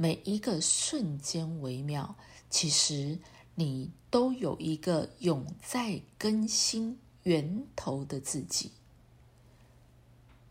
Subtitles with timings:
[0.00, 2.16] 每一个瞬间微妙，
[2.48, 3.18] 其实
[3.54, 8.72] 你都有一个永在更新源头的自己。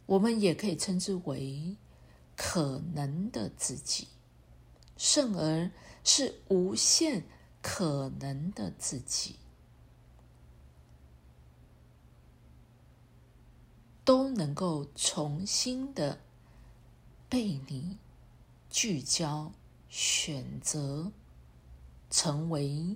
[0.05, 1.75] 我们也可以称之为
[2.37, 4.07] 可能的自己，
[4.97, 5.71] 甚而
[6.03, 7.23] 是无限
[7.63, 9.37] 可能的自己，
[14.05, 16.21] 都能够重新的
[17.27, 17.97] 被你
[18.69, 19.51] 聚焦、
[19.89, 21.11] 选择，
[22.09, 22.95] 成为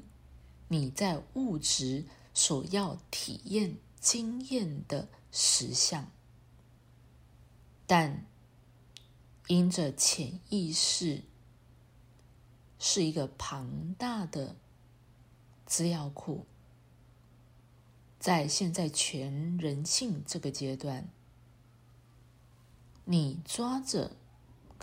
[0.68, 6.09] 你在物质所要体验、经验的实相。
[7.86, 8.26] 但
[9.48, 11.23] 因着潜意识
[12.80, 14.55] 是一个庞大的
[15.66, 16.45] 资料库，
[18.20, 21.09] 在现在全人性这个阶段，
[23.05, 24.16] 你抓着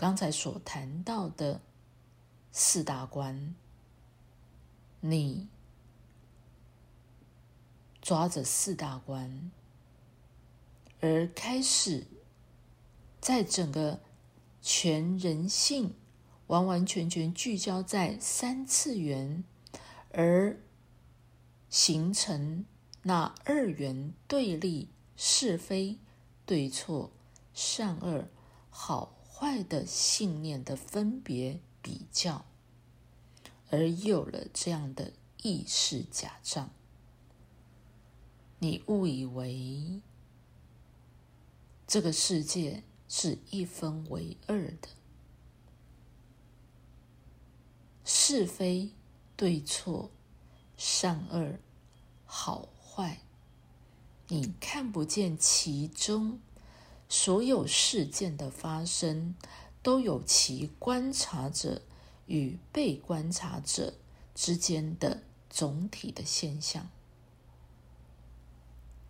[0.01, 1.61] 刚才所谈到的
[2.51, 3.53] 四大关，
[4.99, 5.47] 你
[8.01, 9.51] 抓着四大关，
[11.01, 12.07] 而开始。
[13.19, 13.99] 在整个
[14.63, 15.93] 全人性
[16.47, 19.43] 完完全全聚焦在三次元，
[20.11, 20.59] 而
[21.69, 22.65] 形成
[23.03, 25.99] 那二元对立、是非
[26.47, 27.11] 对错、
[27.53, 28.27] 善恶
[28.71, 32.45] 好坏的信念的分别比较，
[33.71, 36.69] 而有了这样的意识假象，
[38.59, 39.99] 你误以为
[41.87, 42.83] 这个世界。
[43.13, 44.87] 是一分为二的，
[48.05, 48.91] 是非
[49.35, 50.09] 对错、
[50.77, 51.59] 善恶
[52.25, 53.19] 好坏，
[54.29, 56.39] 你看不见其中
[57.11, 59.35] 所有事件的发生，
[59.83, 61.81] 都有其观察者
[62.27, 63.95] 与被观察者
[64.33, 66.89] 之间的总体的现象。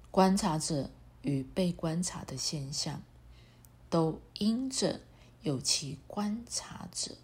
[0.10, 0.90] 观察者
[1.22, 3.04] 与被观察的现象。
[3.92, 5.02] 都因着
[5.42, 7.16] 有其观察者，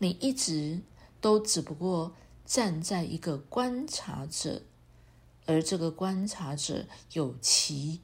[0.00, 0.82] 你一直
[1.20, 4.62] 都只不过站在一个观察者，
[5.46, 8.00] 而这个观察者有其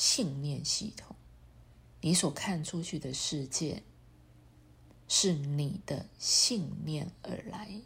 [0.00, 1.14] 信念系统，
[2.00, 3.82] 你所看出去的世界
[5.06, 7.82] 是你的信念而来，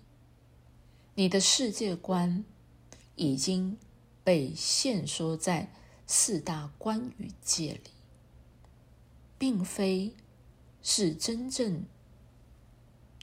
[1.17, 2.45] 你的世界观
[3.17, 3.77] 已经
[4.23, 5.73] 被限缩在
[6.07, 7.91] 四大观与界里。
[9.37, 10.15] 并非
[10.81, 11.85] 是真正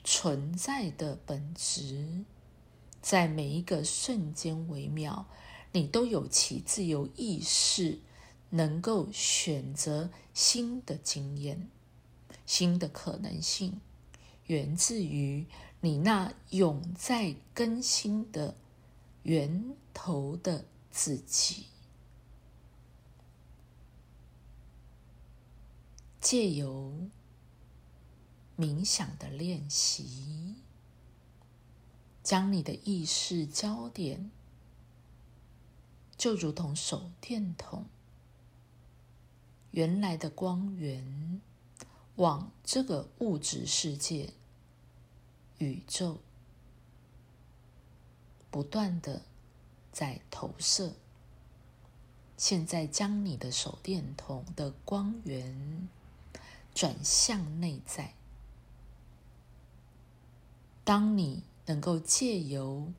[0.04, 2.26] 存在的本质，
[3.02, 5.26] 在每一个瞬间微妙，
[5.72, 8.00] 你都有其自由意识，
[8.52, 11.70] 能够选择新的经验、
[12.46, 13.82] 新的可能性，
[14.46, 15.46] 源自于
[15.82, 18.56] 你那永在更新的
[19.24, 21.66] 源头的自己。
[26.20, 26.94] 借由
[28.56, 30.56] 冥想的练习，
[32.22, 34.30] 将你的意识焦点，
[36.16, 37.86] 就如同手电筒
[39.72, 41.42] 原来的光源，
[42.16, 44.34] 往这个物质世界、
[45.58, 46.20] 宇宙
[48.50, 49.24] 不断的
[49.92, 50.94] 在投射。
[52.38, 55.90] 现在，将你的手电筒的光源。
[56.74, 58.14] 转向内在。
[60.86, 62.94] 当你能够借由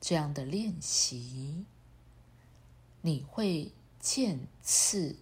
[0.00, 1.64] 这样的练习，
[3.00, 5.16] 你会渐次，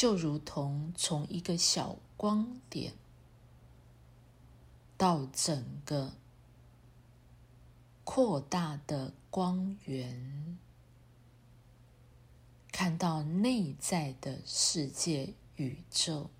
[0.00, 2.94] 就如同从一个小光点
[4.96, 6.14] 到整个
[8.02, 10.56] 扩大的光源。
[12.72, 16.30] 看到内在的世界宇宙，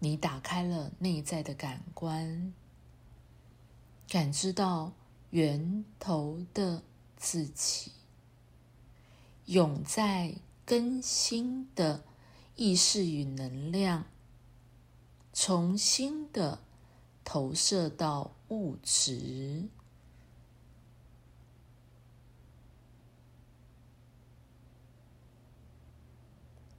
[0.00, 2.52] 你打开了内在的感官，
[4.10, 4.92] 感知到
[5.30, 6.82] 源头的
[7.16, 7.92] 自己，
[9.44, 10.34] 永在
[10.66, 12.02] 更新的
[12.56, 14.04] 意识与能量。
[15.32, 16.58] 重新的
[17.22, 19.68] 投射到物质，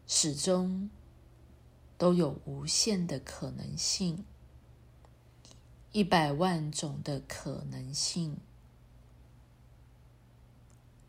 [0.05, 0.89] 始终
[1.97, 4.25] 都有无限的可能性，
[5.91, 8.37] 一百万种的可能性，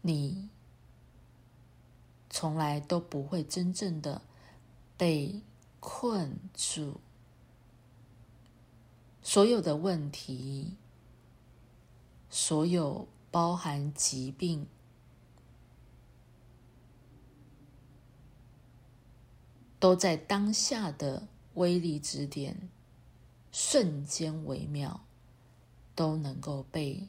[0.01, 0.49] 你
[2.29, 4.23] 从来都不会真正的
[4.97, 5.41] 被
[5.79, 7.01] 困住。
[9.23, 10.75] 所有的问题，
[12.29, 14.67] 所有包含疾病，
[19.79, 22.69] 都在当下的威力之点，
[23.53, 25.05] 瞬间微妙，
[25.95, 27.07] 都能够被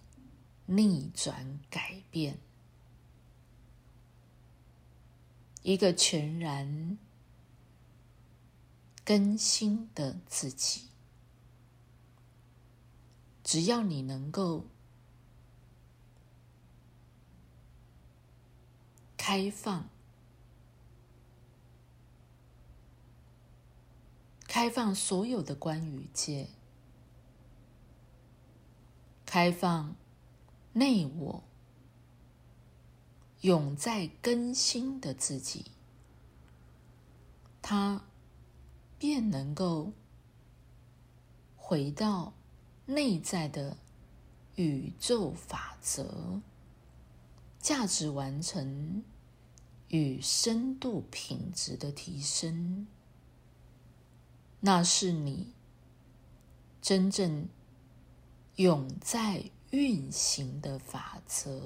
[0.65, 2.37] 逆转改变，
[5.61, 6.97] 一个全然
[9.05, 10.89] 更新的自己。
[13.43, 14.65] 只要你能够
[19.17, 19.89] 开放，
[24.53, 26.47] 开放所有的关于界，
[29.25, 29.95] 开放
[30.73, 31.44] 内我
[33.41, 35.71] 永在更新的自己，
[37.63, 38.03] 他
[39.00, 39.91] 便能够
[41.57, 42.33] 回到。
[42.85, 43.77] 内在的
[44.55, 46.41] 宇宙法则、
[47.57, 49.03] 价值完成
[49.88, 52.85] 与深度品质的提升，
[54.65, 55.48] 那是你
[56.81, 57.50] 真正
[58.56, 61.60] 永在运行的法则。